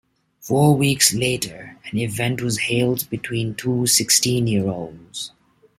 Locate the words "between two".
3.11-3.85